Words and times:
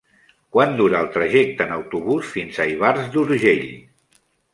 Quant 0.55 0.71
dura 0.77 1.01
el 1.05 1.09
trajecte 1.17 1.67
en 1.69 1.73
autobús 1.75 2.31
fins 2.37 2.57
a 2.57 2.67
Ivars 2.71 3.05
d'Urgell? 3.17 3.63